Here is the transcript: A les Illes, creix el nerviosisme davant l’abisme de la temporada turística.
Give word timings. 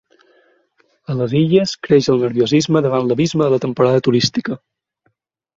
A 1.13 1.17
les 1.19 1.35
Illes, 1.41 1.73
creix 1.87 2.09
el 2.13 2.23
nerviosisme 2.25 2.83
davant 2.87 3.07
l’abisme 3.13 3.47
de 3.47 3.53
la 3.55 3.63
temporada 3.67 4.05
turística. 4.09 4.63